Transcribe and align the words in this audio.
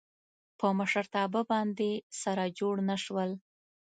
په 0.59 0.67
مشرتابه 0.79 1.41
باندې 1.51 1.91
سره 2.21 2.43
جوړ 2.59 2.75
نه 2.89 2.95
شول. 3.03 3.31